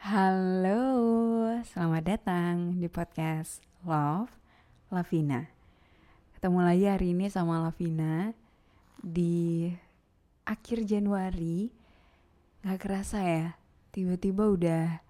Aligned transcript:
Halo, 0.00 0.80
selamat 1.60 2.02
datang 2.08 2.80
di 2.80 2.88
podcast 2.88 3.60
Love 3.84 4.32
Lavina. 4.88 5.44
Ketemu 6.32 6.64
lagi 6.64 6.88
hari 6.88 7.12
ini 7.12 7.28
sama 7.28 7.60
Lavina 7.60 8.32
di 8.96 9.68
akhir 10.48 10.88
Januari. 10.88 11.68
Gak 12.64 12.80
kerasa 12.80 13.20
ya, 13.20 13.60
tiba-tiba 13.92 14.48
udah 14.48 15.04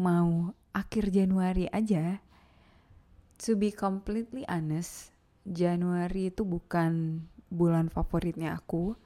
mau 0.00 0.56
akhir 0.72 1.12
Januari 1.12 1.68
aja. 1.68 2.24
To 3.44 3.60
be 3.60 3.76
completely 3.76 4.48
honest, 4.48 5.12
Januari 5.44 6.32
itu 6.32 6.48
bukan 6.48 7.20
bulan 7.52 7.92
favoritnya 7.92 8.56
aku. 8.56 8.96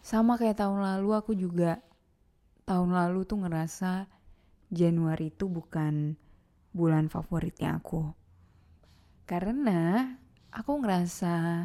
Sama 0.00 0.40
kayak 0.40 0.64
tahun 0.64 0.80
lalu 0.80 1.12
aku 1.12 1.36
juga 1.36 1.84
tahun 2.68 2.92
lalu 2.92 3.24
tuh 3.24 3.40
ngerasa 3.40 4.04
Januari 4.68 5.32
itu 5.32 5.48
bukan 5.48 6.20
bulan 6.76 7.08
favoritnya 7.08 7.80
aku. 7.80 8.12
Karena 9.24 10.12
aku 10.52 10.84
ngerasa 10.84 11.64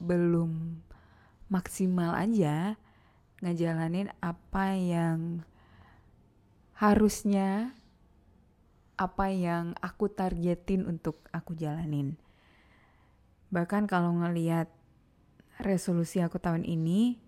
belum 0.00 0.80
maksimal 1.52 2.16
aja 2.16 2.80
ngejalanin 3.44 4.08
apa 4.24 4.72
yang 4.72 5.44
harusnya 6.80 7.76
apa 8.96 9.28
yang 9.28 9.76
aku 9.84 10.08
targetin 10.08 10.88
untuk 10.88 11.28
aku 11.28 11.52
jalanin. 11.60 12.16
Bahkan 13.52 13.84
kalau 13.84 14.16
ngeliat 14.16 14.72
resolusi 15.60 16.24
aku 16.24 16.40
tahun 16.40 16.64
ini, 16.64 17.20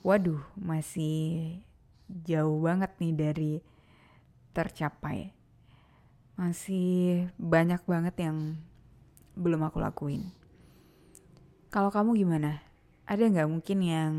waduh 0.00 0.40
masih 0.56 1.67
jauh 2.08 2.58
banget 2.64 2.92
nih 2.98 3.14
dari 3.14 3.52
tercapai. 4.56 5.30
Masih 6.34 7.28
banyak 7.36 7.84
banget 7.84 8.14
yang 8.24 8.56
belum 9.36 9.68
aku 9.68 9.78
lakuin. 9.78 10.32
Kalau 11.68 11.92
kamu 11.92 12.16
gimana? 12.16 12.64
Ada 13.04 13.28
nggak 13.28 13.50
mungkin 13.50 13.78
yang 13.84 14.12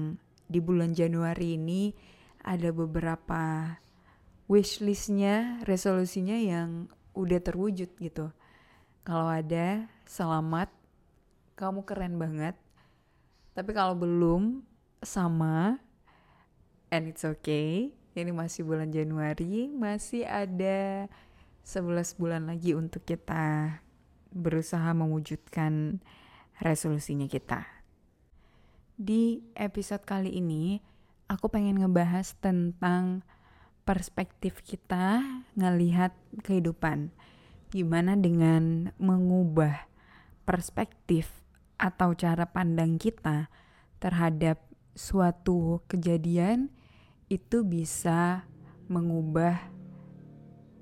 di 0.49 0.61
bulan 0.61 0.93
Januari 0.93 1.57
ini 1.57 1.93
ada 2.41 2.69
beberapa 2.73 3.75
wishlistnya, 4.49 5.61
resolusinya 5.65 6.37
yang 6.37 6.89
udah 7.13 7.39
terwujud 7.41 7.89
gitu. 7.97 8.33
Kalau 9.05 9.29
ada, 9.29 9.89
selamat. 10.05 10.69
Kamu 11.57 11.83
keren 11.83 12.15
banget. 12.21 12.55
Tapi 13.53 13.71
kalau 13.75 13.97
belum, 13.97 14.63
sama 15.03 15.79
and 16.89 17.09
it's 17.09 17.25
okay. 17.25 17.93
Ini 18.17 18.33
masih 18.33 18.65
bulan 18.67 18.91
Januari, 18.91 19.69
masih 19.69 20.25
ada 20.27 21.07
11 21.63 22.17
bulan 22.17 22.49
lagi 22.49 22.73
untuk 22.75 23.05
kita 23.05 23.79
berusaha 24.33 24.91
mewujudkan 24.91 26.01
resolusinya 26.59 27.29
kita. 27.29 27.63
Di 28.99 29.39
episode 29.55 30.03
kali 30.03 30.35
ini, 30.35 30.83
aku 31.31 31.47
pengen 31.47 31.79
ngebahas 31.79 32.35
tentang 32.41 33.23
perspektif 33.87 34.59
kita 34.65 35.23
ngelihat 35.55 36.11
kehidupan. 36.43 37.13
Gimana 37.69 38.17
dengan 38.17 38.91
mengubah 38.97 39.87
perspektif 40.43 41.29
atau 41.79 42.11
cara 42.17 42.49
pandang 42.49 42.99
kita 42.99 43.47
terhadap 44.01 44.59
suatu 44.97 45.79
kejadian 45.87 46.73
itu 47.29 47.61
bisa 47.61 48.49
mengubah 48.89 49.69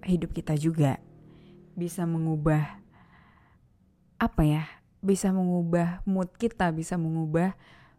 hidup 0.07 0.31
kita 0.31 0.55
juga. 0.55 1.03
Bisa 1.75 2.07
mengubah 2.07 2.79
apa 4.17 4.41
ya? 4.47 4.63
Bisa 5.03 5.35
mengubah 5.35 6.01
mood 6.07 6.31
kita, 6.39 6.71
bisa 6.71 6.95
mengubah 6.95 7.53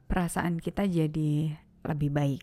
perasaan 0.09 0.57
kita 0.59 0.89
jadi 0.89 1.61
lebih 1.85 2.11
baik. 2.11 2.43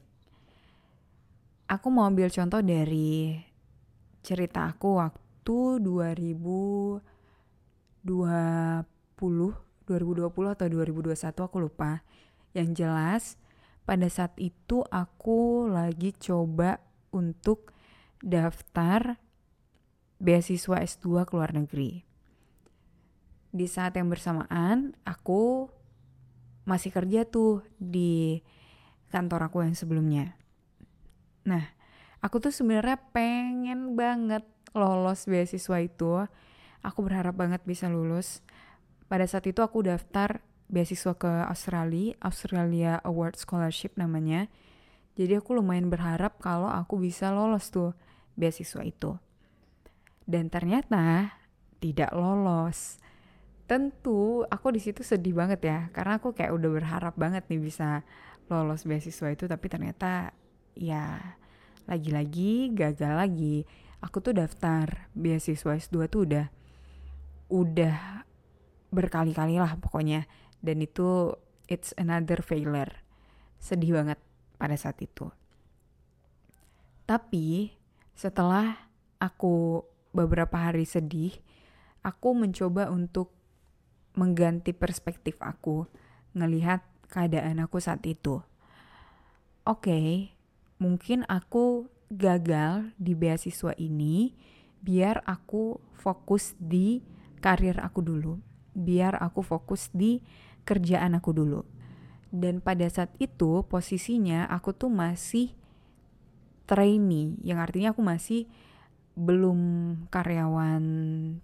Aku 1.65 1.89
mau 1.89 2.05
ambil 2.05 2.29
contoh 2.29 2.61
dari 2.61 3.41
cerita 4.21 4.69
aku 4.69 5.01
waktu 5.01 5.81
2020 5.81 7.01
2020 8.05 10.53
atau 10.53 10.65
2021 10.69 11.45
aku 11.45 11.57
lupa. 11.57 12.05
Yang 12.53 12.69
jelas 12.77 13.41
pada 13.85 14.09
saat 14.09 14.33
itu 14.41 14.81
aku 14.89 15.69
lagi 15.69 16.11
coba 16.17 16.81
untuk 17.13 17.71
daftar 18.25 19.21
beasiswa 20.17 20.81
S2 20.81 21.29
ke 21.29 21.31
luar 21.37 21.53
negeri. 21.53 22.01
Di 23.55 23.69
saat 23.69 23.95
yang 23.95 24.09
bersamaan 24.09 24.97
aku 25.05 25.69
masih 26.65 26.89
kerja 26.89 27.23
tuh 27.29 27.61
di 27.77 28.41
kantor 29.13 29.53
aku 29.53 29.63
yang 29.63 29.77
sebelumnya. 29.77 30.33
Nah, 31.45 31.63
aku 32.19 32.41
tuh 32.41 32.51
sebenarnya 32.51 32.97
pengen 33.13 33.93
banget 33.93 34.43
lolos 34.73 35.29
beasiswa 35.29 35.77
itu. 35.79 36.25
Aku 36.81 36.99
berharap 37.05 37.37
banget 37.37 37.61
bisa 37.63 37.85
lulus. 37.85 38.41
Pada 39.05 39.29
saat 39.29 39.45
itu 39.45 39.61
aku 39.61 39.85
daftar 39.85 40.41
beasiswa 40.65 41.13
ke 41.15 41.31
Australia, 41.45 42.17
Australia 42.21 42.97
Award 43.05 43.37
Scholarship 43.37 43.95
namanya. 43.95 44.49
Jadi 45.15 45.39
aku 45.39 45.55
lumayan 45.55 45.87
berharap 45.87 46.41
kalau 46.43 46.67
aku 46.67 46.99
bisa 46.99 47.31
lolos 47.31 47.71
tuh 47.71 47.95
beasiswa 48.35 48.83
itu. 48.83 49.15
Dan 50.25 50.51
ternyata 50.51 51.37
tidak 51.79 52.11
lolos. 52.11 52.99
Tentu 53.65 54.45
aku 54.45 54.75
di 54.75 54.81
situ 54.83 55.01
sedih 55.01 55.33
banget 55.33 55.61
ya, 55.65 55.79
karena 55.89 56.21
aku 56.21 56.35
kayak 56.35 56.53
udah 56.53 56.69
berharap 56.69 57.13
banget 57.17 57.49
nih 57.49 57.61
bisa 57.61 58.05
lolos 58.51 58.85
beasiswa 58.85 59.33
itu, 59.33 59.49
tapi 59.49 59.65
ternyata 59.71 60.35
ya 60.77 61.17
lagi-lagi 61.89 62.73
gagal 62.75 63.13
lagi. 63.15 63.65
Aku 64.03 64.21
tuh 64.21 64.37
daftar 64.37 65.09
beasiswa 65.17 65.77
S2 65.77 65.97
tuh 66.11 66.21
udah 66.29 66.45
udah 67.49 68.25
berkali-kali 68.93 69.57
lah 69.57 69.77
pokoknya 69.77 70.25
dan 70.65 70.81
itu 70.81 71.37
it's 71.69 71.93
another 72.01 72.41
failure. 72.41 73.05
Sedih 73.61 74.01
banget 74.01 74.17
pada 74.57 74.73
saat 74.73 74.97
itu. 74.99 75.29
Tapi 77.05 77.77
setelah 78.17 78.89
aku 79.21 79.85
beberapa 80.15 80.57
hari 80.57 80.89
sedih 80.89 81.37
aku 82.01 82.33
mencoba 82.33 82.89
untuk 82.89 83.35
mengganti 84.15 84.71
perspektif 84.71 85.35
aku 85.43 85.85
ngelihat 86.33 86.81
keadaan 87.11 87.61
aku 87.61 87.77
saat 87.77 88.01
itu. 88.07 88.41
Oke 89.65 89.89
okay, 89.89 90.07
mungkin 90.81 91.27
aku 91.29 91.89
gagal 92.09 92.93
di 93.01 93.17
beasiswa 93.17 93.73
ini 93.75 94.31
biar 94.79 95.25
aku 95.25 95.81
fokus 95.97 96.53
di 96.61 97.01
karir 97.41 97.81
aku 97.81 97.99
dulu. 98.05 98.37
Biar 98.75 99.17
aku 99.17 99.41
fokus 99.41 99.89
di 99.95 100.21
kerjaan 100.65 101.15
aku 101.15 101.31
dulu. 101.31 101.61
Dan 102.33 102.59
pada 102.59 102.83
saat 102.91 103.13
itu 103.21 103.63
posisinya 103.69 104.49
aku 104.51 104.75
tuh 104.75 104.91
masih 104.91 105.55
trainee, 106.65 107.37
yang 107.45 107.61
artinya 107.61 107.93
aku 107.93 108.01
masih 108.01 108.49
belum 109.15 109.59
karyawan 110.11 110.83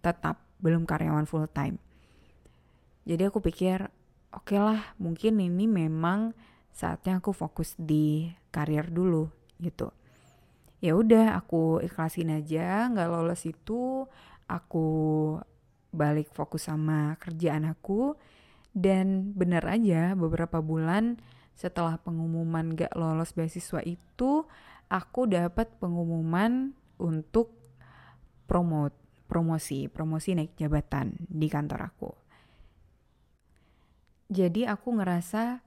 tetap, 0.03 0.41
belum 0.59 0.83
karyawan 0.83 1.29
full 1.29 1.47
time. 1.47 1.79
Jadi 3.07 3.29
aku 3.29 3.39
pikir, 3.39 3.87
oke 4.35 4.51
okay 4.51 4.59
lah, 4.59 4.81
mungkin 4.99 5.39
ini 5.39 5.69
memang 5.69 6.35
saatnya 6.73 7.21
aku 7.21 7.31
fokus 7.31 7.77
di 7.79 8.27
karir 8.51 8.91
dulu 8.91 9.31
gitu. 9.61 9.93
Ya 10.81 10.97
udah, 10.97 11.37
aku 11.37 11.79
ikhlasin 11.85 12.33
aja, 12.33 12.89
nggak 12.89 13.09
lolos 13.09 13.45
itu, 13.45 14.09
aku 14.49 14.87
balik 15.93 16.33
fokus 16.33 16.67
sama 16.67 17.15
kerjaan 17.21 17.67
aku 17.69 18.17
dan 18.71 19.35
bener 19.35 19.63
aja 19.67 20.15
beberapa 20.15 20.63
bulan 20.63 21.19
setelah 21.55 21.99
pengumuman 21.99 22.73
gak 22.73 22.95
lolos 22.95 23.35
beasiswa 23.35 23.83
itu 23.83 24.47
aku 24.87 25.27
dapat 25.27 25.71
pengumuman 25.77 26.75
untuk 26.99 27.53
promote 28.47 28.95
promosi 29.31 29.87
promosi 29.87 30.35
naik 30.35 30.59
jabatan 30.59 31.15
di 31.23 31.47
kantor 31.47 31.79
aku. 31.87 32.11
Jadi 34.31 34.67
aku 34.67 34.95
ngerasa 34.95 35.63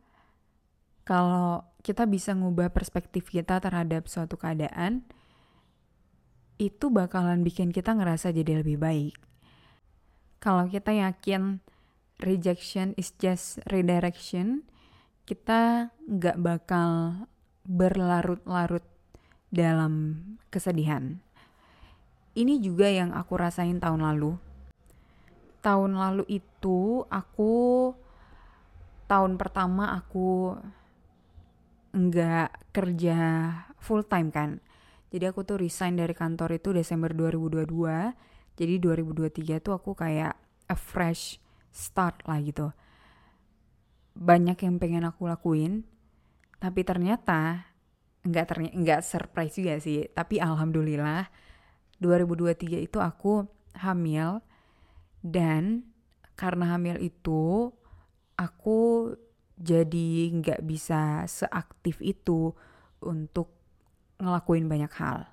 kalau 1.05 1.65
kita 1.85 2.09
bisa 2.09 2.33
ngubah 2.33 2.73
perspektif 2.73 3.29
kita 3.29 3.61
terhadap 3.61 4.09
suatu 4.09 4.41
keadaan 4.41 5.05
itu 6.57 6.89
bakalan 6.89 7.45
bikin 7.45 7.73
kita 7.77 7.93
ngerasa 7.93 8.33
jadi 8.33 8.65
lebih 8.65 8.81
baik. 8.81 9.17
Kalau 10.41 10.69
kita 10.69 10.97
yakin 10.97 11.61
rejection 12.23 12.95
is 12.95 13.11
just 13.19 13.59
redirection 13.71 14.63
kita 15.25 15.89
nggak 16.05 16.37
bakal 16.37 17.25
berlarut-larut 17.65 18.85
dalam 19.49 20.21
kesedihan. 20.53 21.17
Ini 22.37 22.61
juga 22.61 22.93
yang 22.93 23.17
aku 23.17 23.41
rasain 23.41 23.81
tahun 23.81 24.05
lalu. 24.05 24.37
Tahun 25.65 25.93
lalu 25.97 26.29
itu 26.29 27.09
aku 27.09 27.95
tahun 29.09 29.41
pertama 29.41 29.97
aku 29.97 30.61
nggak 31.95 32.75
kerja 32.75 33.19
full 33.81 34.05
time 34.05 34.29
kan. 34.29 34.61
Jadi 35.09 35.25
aku 35.31 35.47
tuh 35.47 35.63
resign 35.63 35.95
dari 35.97 36.13
kantor 36.13 36.59
itu 36.59 36.75
Desember 36.75 37.15
2022. 37.15 37.71
Jadi 38.59 38.75
2023 38.83 39.63
tuh 39.63 39.73
aku 39.79 39.95
kayak 39.97 40.35
a 40.69 40.77
fresh 40.77 41.39
start 41.75 42.23
lah 42.31 42.39
gitu 42.39 42.71
banyak 44.15 44.55
yang 44.63 44.79
pengen 44.79 45.03
aku 45.03 45.27
lakuin 45.27 45.83
tapi 46.63 46.87
ternyata 46.87 47.67
nggak 48.23 48.47
ternyata 48.47 48.75
nggak 48.79 49.01
surprise 49.03 49.59
juga 49.59 49.83
sih 49.83 50.07
tapi 50.15 50.39
alhamdulillah 50.39 51.29
2023 51.99 52.79
itu 52.87 52.99
aku 53.03 53.45
hamil 53.75 54.39
dan 55.21 55.83
karena 56.39 56.79
hamil 56.79 56.97
itu 57.03 57.75
aku 58.39 59.13
jadi 59.55 60.35
nggak 60.35 60.67
bisa 60.67 61.23
seaktif 61.31 62.03
itu 62.03 62.51
untuk 63.03 63.55
ngelakuin 64.19 64.67
banyak 64.67 64.93
hal. 64.99 65.31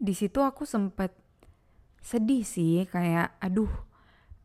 Di 0.00 0.12
situ 0.16 0.40
aku 0.40 0.64
sempet 0.64 1.12
sedih 2.00 2.44
sih 2.44 2.88
kayak 2.88 3.36
aduh 3.40 3.68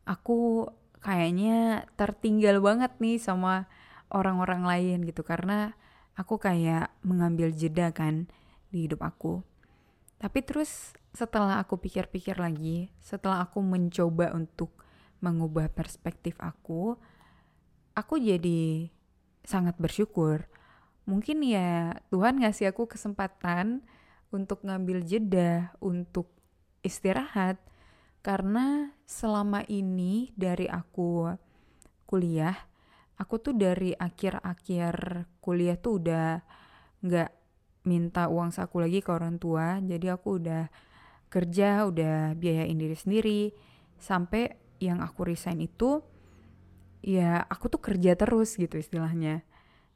aku 0.06 0.70
kayaknya 1.02 1.84
tertinggal 1.98 2.62
banget 2.62 2.94
nih 3.02 3.18
sama 3.18 3.66
orang-orang 4.08 4.62
lain 4.62 4.98
gitu 5.04 5.26
karena 5.26 5.74
aku 6.16 6.38
kayak 6.40 6.94
mengambil 7.02 7.52
jeda 7.52 7.92
kan 7.92 8.30
di 8.70 8.86
hidup 8.88 9.02
aku. 9.02 9.42
Tapi 10.16 10.40
terus 10.40 10.96
setelah 11.12 11.60
aku 11.60 11.76
pikir-pikir 11.76 12.40
lagi, 12.40 12.88
setelah 13.02 13.44
aku 13.44 13.60
mencoba 13.60 14.32
untuk 14.32 14.72
mengubah 15.20 15.68
perspektif 15.68 16.38
aku, 16.40 16.96
aku 17.92 18.14
jadi 18.16 18.88
sangat 19.44 19.76
bersyukur. 19.76 20.48
Mungkin 21.04 21.44
ya 21.44 22.00
Tuhan 22.08 22.40
ngasih 22.40 22.72
aku 22.72 22.88
kesempatan 22.88 23.84
untuk 24.34 24.64
ngambil 24.66 25.06
jeda, 25.06 25.70
untuk 25.78 26.32
istirahat, 26.82 27.60
karena 28.26 28.90
selama 29.06 29.62
ini 29.70 30.34
dari 30.34 30.66
aku 30.66 31.30
kuliah, 32.10 32.58
aku 33.14 33.38
tuh 33.38 33.54
dari 33.54 33.94
akhir-akhir 33.94 34.94
kuliah 35.38 35.78
tuh 35.78 36.02
udah 36.02 36.42
nggak 37.06 37.30
minta 37.86 38.26
uang 38.26 38.50
saku 38.50 38.82
lagi 38.82 38.98
ke 38.98 39.14
orang 39.14 39.38
tua. 39.38 39.78
Jadi 39.78 40.10
aku 40.10 40.42
udah 40.42 40.66
kerja, 41.30 41.86
udah 41.86 42.34
biayain 42.34 42.74
diri 42.74 42.98
sendiri. 42.98 43.42
Sampai 44.02 44.58
yang 44.82 45.06
aku 45.06 45.22
resign 45.22 45.62
itu, 45.62 46.02
ya 47.06 47.46
aku 47.46 47.70
tuh 47.70 47.78
kerja 47.78 48.18
terus 48.18 48.58
gitu 48.58 48.74
istilahnya. 48.74 49.46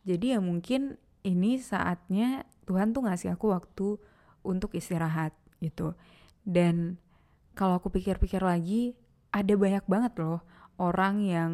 Jadi 0.07 0.39
ya 0.39 0.41
mungkin 0.41 1.03
ini 1.27 1.59
saatnya 1.59 2.47
Tuhan 2.63 2.95
tuh 2.95 3.11
ngasih 3.11 3.35
aku 3.35 3.51
waktu 3.51 3.99
untuk 4.47 4.71
istirahat 4.79 5.35
gitu. 5.59 5.99
Dan 6.47 7.10
kalau 7.61 7.77
aku 7.77 7.93
pikir-pikir 7.93 8.41
lagi 8.41 8.97
ada 9.37 9.53
banyak 9.53 9.85
banget 9.85 10.17
loh 10.17 10.41
orang 10.81 11.21
yang 11.21 11.51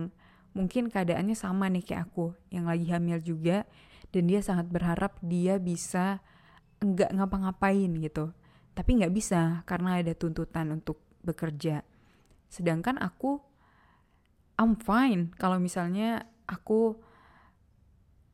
mungkin 0.54 0.86
keadaannya 0.86 1.34
sama 1.34 1.66
nih 1.66 1.82
kayak 1.82 2.14
aku 2.14 2.30
yang 2.54 2.70
lagi 2.70 2.86
hamil 2.94 3.18
juga 3.18 3.66
dan 4.14 4.30
dia 4.30 4.38
sangat 4.38 4.70
berharap 4.70 5.18
dia 5.18 5.58
bisa 5.58 6.22
nggak 6.78 7.10
ngapa-ngapain 7.10 7.90
gitu. 7.98 8.30
Tapi 8.78 9.02
nggak 9.02 9.12
bisa 9.12 9.66
karena 9.66 9.98
ada 9.98 10.14
tuntutan 10.14 10.70
untuk 10.70 11.02
bekerja. 11.26 11.82
Sedangkan 12.46 13.02
aku 13.02 13.42
I'm 14.62 14.78
fine 14.78 15.34
kalau 15.34 15.58
misalnya 15.58 16.24
aku 16.46 16.96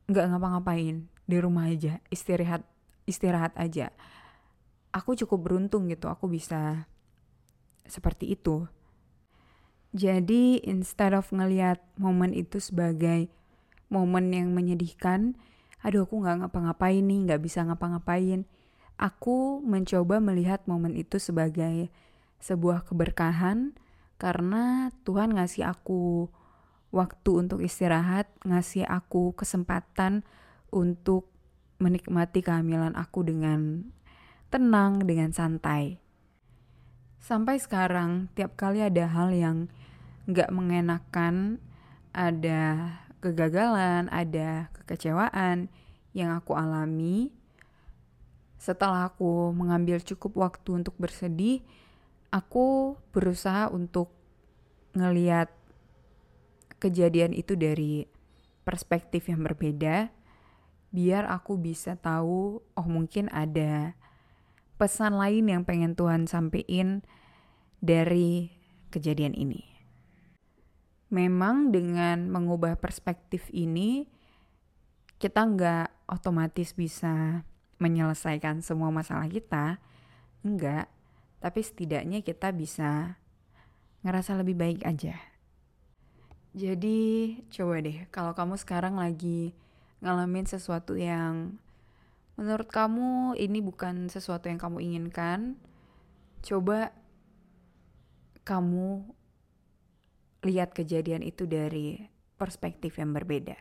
nggak 0.07 0.29
ngapa-ngapain 0.29 1.09
di 1.25 1.37
rumah 1.41 1.73
aja 1.73 1.97
istirahat 2.13 2.61
istirahat 3.09 3.57
aja. 3.57 3.89
Aku 4.93 5.17
cukup 5.17 5.49
beruntung 5.49 5.89
gitu 5.89 6.05
aku 6.05 6.29
bisa 6.29 6.85
seperti 7.87 8.35
itu. 8.35 8.67
Jadi 9.93 10.57
instead 10.65 11.13
of 11.13 11.29
ngelihat 11.29 11.77
momen 12.01 12.33
itu 12.33 12.57
sebagai 12.57 13.29
momen 13.93 14.33
yang 14.33 14.49
menyedihkan, 14.49 15.37
aduh 15.85 16.09
aku 16.09 16.25
nggak 16.25 16.45
ngapa-ngapain 16.45 17.05
nih, 17.05 17.19
nggak 17.29 17.41
bisa 17.45 17.61
ngapa-ngapain. 17.61 18.49
Aku 18.97 19.61
mencoba 19.61 20.17
melihat 20.17 20.65
momen 20.65 20.97
itu 20.97 21.21
sebagai 21.21 21.93
sebuah 22.41 22.89
keberkahan 22.89 23.77
karena 24.17 24.89
Tuhan 25.05 25.37
ngasih 25.37 25.69
aku 25.69 26.29
waktu 26.93 27.31
untuk 27.33 27.61
istirahat, 27.61 28.29
ngasih 28.45 28.85
aku 28.85 29.33
kesempatan 29.33 30.21
untuk 30.69 31.29
menikmati 31.81 32.45
kehamilan 32.45 32.93
aku 32.93 33.25
dengan 33.25 33.89
tenang, 34.53 35.01
dengan 35.05 35.33
santai. 35.33 36.02
Sampai 37.23 37.55
sekarang, 37.55 38.27
tiap 38.35 38.59
kali 38.59 38.83
ada 38.83 39.07
hal 39.07 39.31
yang 39.31 39.71
gak 40.27 40.51
mengenakan, 40.51 41.55
ada 42.11 42.99
kegagalan, 43.23 44.11
ada 44.11 44.67
kekecewaan 44.75 45.71
yang 46.11 46.35
aku 46.35 46.51
alami, 46.51 47.31
setelah 48.59 49.07
aku 49.07 49.55
mengambil 49.55 50.03
cukup 50.03 50.35
waktu 50.35 50.83
untuk 50.83 50.99
bersedih, 50.99 51.63
aku 52.27 52.99
berusaha 53.15 53.71
untuk 53.71 54.11
ngeliat 54.91 55.47
kejadian 56.83 57.31
itu 57.31 57.55
dari 57.55 58.03
perspektif 58.67 59.31
yang 59.31 59.47
berbeda, 59.47 60.11
biar 60.91 61.23
aku 61.31 61.55
bisa 61.55 61.95
tahu, 61.95 62.59
oh 62.59 62.87
mungkin 62.91 63.31
ada 63.31 63.95
pesan 64.83 65.15
lain 65.15 65.47
yang 65.47 65.63
pengen 65.63 65.95
Tuhan 65.95 66.27
sampaikan 66.27 67.07
dari 67.79 68.51
kejadian 68.91 69.31
ini. 69.31 69.63
Memang 71.07 71.71
dengan 71.71 72.27
mengubah 72.27 72.75
perspektif 72.75 73.47
ini, 73.55 74.11
kita 75.23 75.47
nggak 75.47 76.11
otomatis 76.11 76.75
bisa 76.75 77.47
menyelesaikan 77.79 78.59
semua 78.59 78.91
masalah 78.91 79.31
kita, 79.31 79.79
enggak, 80.43 80.91
tapi 81.39 81.63
setidaknya 81.63 82.19
kita 82.19 82.51
bisa 82.51 83.15
ngerasa 84.03 84.35
lebih 84.35 84.59
baik 84.59 84.83
aja. 84.83 85.15
Jadi 86.51 87.39
coba 87.55 87.79
deh, 87.79 88.03
kalau 88.11 88.35
kamu 88.35 88.59
sekarang 88.59 88.99
lagi 88.99 89.55
ngalamin 90.03 90.43
sesuatu 90.43 90.99
yang 90.99 91.55
menurut 92.35 92.69
kamu 92.69 93.37
ini 93.37 93.61
bukan 93.61 94.09
sesuatu 94.09 94.49
yang 94.49 94.57
kamu 94.57 94.81
inginkan, 94.81 95.57
coba 96.41 96.91
kamu 98.43 99.07
lihat 100.43 100.75
kejadian 100.75 101.23
itu 101.23 101.47
dari 101.47 102.03
perspektif 102.35 102.99
yang 102.99 103.15
berbeda. 103.15 103.55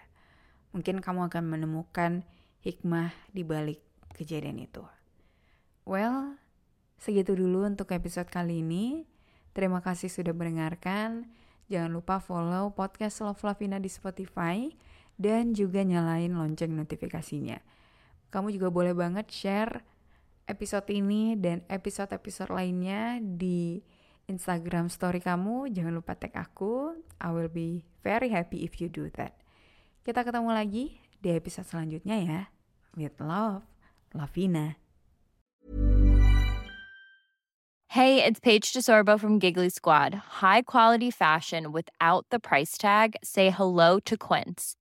Mungkin 0.74 0.98
kamu 0.98 1.30
akan 1.30 1.44
menemukan 1.46 2.26
hikmah 2.64 3.14
di 3.30 3.46
balik 3.46 3.78
kejadian 4.16 4.58
itu. 4.58 4.82
Well, 5.86 6.38
segitu 6.98 7.38
dulu 7.38 7.66
untuk 7.66 7.94
episode 7.94 8.30
kali 8.30 8.64
ini. 8.64 9.06
Terima 9.52 9.84
kasih 9.84 10.08
sudah 10.08 10.32
mendengarkan. 10.32 11.28
Jangan 11.68 11.92
lupa 11.92 12.18
follow 12.18 12.72
podcast 12.74 13.22
Love 13.22 13.44
Lavina 13.44 13.78
di 13.78 13.90
Spotify 13.92 14.72
dan 15.20 15.52
juga 15.52 15.84
nyalain 15.84 16.32
lonceng 16.32 16.72
notifikasinya. 16.72 17.60
Kamu 18.32 18.48
juga 18.48 18.72
boleh 18.72 18.96
banget 18.96 19.28
share 19.28 19.84
episode 20.48 20.88
ini 20.88 21.36
dan 21.36 21.60
episode-episode 21.68 22.48
lainnya 22.48 23.20
di 23.20 23.84
Instagram 24.24 24.88
story 24.88 25.20
kamu. 25.20 25.68
Jangan 25.68 25.92
lupa 25.92 26.16
tag 26.16 26.32
aku. 26.32 26.96
I 27.20 27.28
will 27.28 27.52
be 27.52 27.84
very 28.00 28.32
happy 28.32 28.64
if 28.64 28.80
you 28.80 28.88
do 28.88 29.12
that. 29.20 29.36
Kita 30.00 30.24
ketemu 30.24 30.48
lagi 30.48 30.96
di 31.20 31.28
episode 31.28 31.68
selanjutnya 31.68 32.16
ya. 32.24 32.40
With 32.96 33.20
love, 33.20 33.68
Lavina. 34.16 34.80
Hey, 37.92 38.24
it's 38.24 38.40
Paige 38.40 38.72
DeSorbo 38.72 39.20
from 39.20 39.36
Giggly 39.36 39.68
Squad. 39.68 40.40
High 40.40 40.64
quality 40.64 41.12
fashion 41.12 41.76
without 41.76 42.24
the 42.32 42.40
price 42.40 42.80
tag. 42.80 43.20
Say 43.20 43.52
hello 43.52 44.00
to 44.08 44.16
Quince. 44.16 44.80